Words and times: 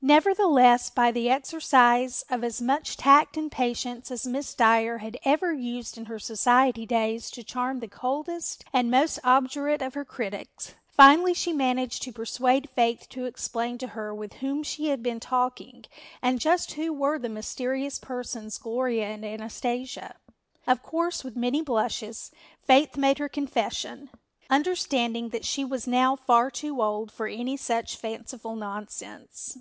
Nevertheless, 0.00 0.90
by 0.90 1.10
the 1.10 1.28
exercise 1.28 2.24
of 2.30 2.44
as 2.44 2.62
much 2.62 2.96
tact 2.96 3.36
and 3.36 3.50
patience 3.50 4.12
as 4.12 4.28
Miss 4.28 4.54
Dyer 4.54 4.98
had 4.98 5.18
ever 5.24 5.52
used 5.52 5.98
in 5.98 6.04
her 6.04 6.20
society 6.20 6.86
days 6.86 7.32
to 7.32 7.42
charm 7.42 7.80
the 7.80 7.88
coldest 7.88 8.64
and 8.72 8.92
most 8.92 9.18
obdurate 9.24 9.82
of 9.82 9.94
her 9.94 10.04
critics, 10.04 10.74
finally 10.86 11.34
she 11.34 11.52
managed 11.52 12.04
to 12.04 12.12
persuade 12.12 12.70
Faith 12.70 13.08
to 13.08 13.24
explain 13.24 13.76
to 13.78 13.88
her 13.88 14.14
with 14.14 14.34
whom 14.34 14.62
she 14.62 14.86
had 14.90 15.02
been 15.02 15.18
talking 15.18 15.84
and 16.22 16.38
just 16.38 16.74
who 16.74 16.92
were 16.92 17.18
the 17.18 17.28
mysterious 17.28 17.98
persons 17.98 18.56
Gloria 18.56 19.06
and 19.06 19.24
Anastasia. 19.24 20.14
Of 20.64 20.80
course, 20.80 21.24
with 21.24 21.34
many 21.34 21.60
blushes 21.60 22.30
Faith 22.62 22.96
made 22.96 23.18
her 23.18 23.28
confession, 23.28 24.10
understanding 24.48 25.30
that 25.30 25.44
she 25.44 25.64
was 25.64 25.88
now 25.88 26.14
far 26.14 26.52
too 26.52 26.80
old 26.80 27.10
for 27.10 27.26
any 27.26 27.56
such 27.56 27.96
fanciful 27.96 28.54
nonsense. 28.54 29.58